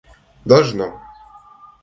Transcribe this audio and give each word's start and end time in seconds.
должно 0.47 0.87